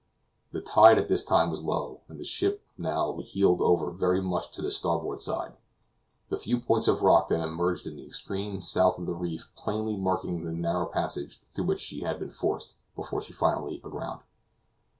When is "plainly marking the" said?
9.55-10.53